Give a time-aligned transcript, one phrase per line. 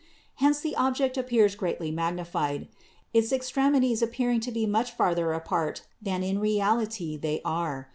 [0.37, 2.67] Hence the object appears greatly magnified—
[3.13, 7.87] its extremities appearing to be much farther apart than in reality they are.